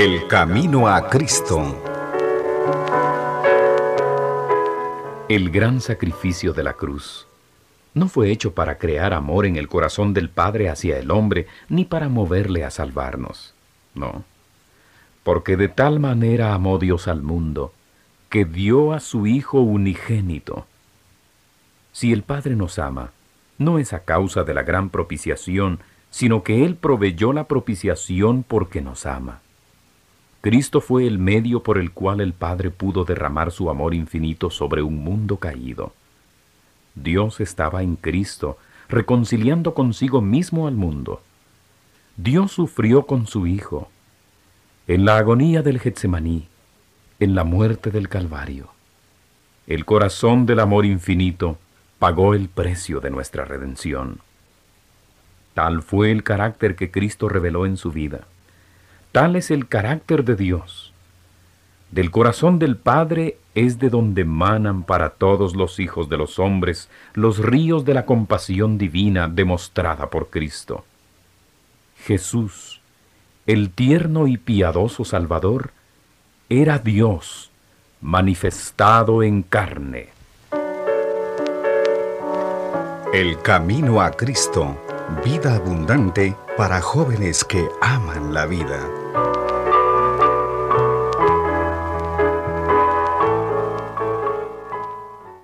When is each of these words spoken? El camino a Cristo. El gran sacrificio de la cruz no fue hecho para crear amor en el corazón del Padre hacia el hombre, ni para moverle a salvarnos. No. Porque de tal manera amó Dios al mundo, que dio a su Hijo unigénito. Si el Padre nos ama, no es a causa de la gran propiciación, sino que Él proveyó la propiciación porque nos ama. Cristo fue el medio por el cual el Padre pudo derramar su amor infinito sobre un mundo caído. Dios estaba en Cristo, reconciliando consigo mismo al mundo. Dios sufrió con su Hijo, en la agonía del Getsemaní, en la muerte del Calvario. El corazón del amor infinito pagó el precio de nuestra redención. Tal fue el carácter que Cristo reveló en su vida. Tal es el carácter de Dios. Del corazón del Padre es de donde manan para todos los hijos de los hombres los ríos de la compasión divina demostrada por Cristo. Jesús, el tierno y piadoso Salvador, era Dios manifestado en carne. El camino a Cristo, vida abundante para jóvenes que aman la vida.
El 0.00 0.28
camino 0.28 0.86
a 0.86 1.08
Cristo. 1.08 1.82
El 5.28 5.50
gran 5.50 5.80
sacrificio 5.80 6.52
de 6.52 6.62
la 6.62 6.74
cruz 6.74 7.26
no 7.94 8.06
fue 8.06 8.30
hecho 8.30 8.54
para 8.54 8.78
crear 8.78 9.12
amor 9.12 9.44
en 9.44 9.56
el 9.56 9.66
corazón 9.66 10.14
del 10.14 10.30
Padre 10.30 10.68
hacia 10.68 11.00
el 11.00 11.10
hombre, 11.10 11.48
ni 11.68 11.84
para 11.84 12.08
moverle 12.08 12.64
a 12.64 12.70
salvarnos. 12.70 13.54
No. 13.96 14.22
Porque 15.24 15.56
de 15.56 15.66
tal 15.66 15.98
manera 15.98 16.54
amó 16.54 16.78
Dios 16.78 17.08
al 17.08 17.22
mundo, 17.22 17.72
que 18.28 18.44
dio 18.44 18.92
a 18.92 19.00
su 19.00 19.26
Hijo 19.26 19.58
unigénito. 19.62 20.68
Si 21.90 22.12
el 22.12 22.22
Padre 22.22 22.54
nos 22.54 22.78
ama, 22.78 23.10
no 23.58 23.80
es 23.80 23.92
a 23.92 24.04
causa 24.04 24.44
de 24.44 24.54
la 24.54 24.62
gran 24.62 24.90
propiciación, 24.90 25.80
sino 26.08 26.44
que 26.44 26.64
Él 26.64 26.76
proveyó 26.76 27.32
la 27.32 27.48
propiciación 27.48 28.44
porque 28.44 28.80
nos 28.80 29.04
ama. 29.04 29.40
Cristo 30.40 30.80
fue 30.80 31.06
el 31.06 31.18
medio 31.18 31.62
por 31.62 31.78
el 31.78 31.90
cual 31.90 32.20
el 32.20 32.32
Padre 32.32 32.70
pudo 32.70 33.04
derramar 33.04 33.50
su 33.50 33.70
amor 33.70 33.94
infinito 33.94 34.50
sobre 34.50 34.82
un 34.82 35.02
mundo 35.02 35.38
caído. 35.38 35.92
Dios 36.94 37.40
estaba 37.40 37.82
en 37.82 37.96
Cristo, 37.96 38.56
reconciliando 38.88 39.74
consigo 39.74 40.20
mismo 40.20 40.68
al 40.68 40.74
mundo. 40.74 41.22
Dios 42.16 42.52
sufrió 42.52 43.04
con 43.06 43.26
su 43.26 43.46
Hijo, 43.46 43.90
en 44.86 45.04
la 45.04 45.18
agonía 45.18 45.62
del 45.62 45.80
Getsemaní, 45.80 46.48
en 47.20 47.34
la 47.34 47.44
muerte 47.44 47.90
del 47.90 48.08
Calvario. 48.08 48.70
El 49.66 49.84
corazón 49.84 50.46
del 50.46 50.60
amor 50.60 50.86
infinito 50.86 51.58
pagó 51.98 52.34
el 52.34 52.48
precio 52.48 53.00
de 53.00 53.10
nuestra 53.10 53.44
redención. 53.44 54.20
Tal 55.54 55.82
fue 55.82 56.12
el 56.12 56.22
carácter 56.22 56.76
que 56.76 56.90
Cristo 56.90 57.28
reveló 57.28 57.66
en 57.66 57.76
su 57.76 57.90
vida. 57.90 58.20
Tal 59.18 59.34
es 59.34 59.50
el 59.50 59.66
carácter 59.66 60.22
de 60.22 60.36
Dios. 60.36 60.92
Del 61.90 62.12
corazón 62.12 62.60
del 62.60 62.76
Padre 62.76 63.36
es 63.56 63.80
de 63.80 63.90
donde 63.90 64.24
manan 64.24 64.84
para 64.84 65.10
todos 65.10 65.56
los 65.56 65.80
hijos 65.80 66.08
de 66.08 66.16
los 66.16 66.38
hombres 66.38 66.88
los 67.14 67.38
ríos 67.38 67.84
de 67.84 67.94
la 67.94 68.06
compasión 68.06 68.78
divina 68.78 69.26
demostrada 69.26 70.08
por 70.08 70.30
Cristo. 70.30 70.84
Jesús, 72.04 72.80
el 73.48 73.70
tierno 73.70 74.28
y 74.28 74.36
piadoso 74.36 75.04
Salvador, 75.04 75.72
era 76.48 76.78
Dios 76.78 77.50
manifestado 78.00 79.24
en 79.24 79.42
carne. 79.42 80.10
El 83.12 83.42
camino 83.42 84.00
a 84.00 84.12
Cristo, 84.12 84.80
vida 85.24 85.56
abundante 85.56 86.36
para 86.56 86.80
jóvenes 86.80 87.42
que 87.42 87.68
aman 87.80 88.32
la 88.32 88.46
vida. 88.46 88.88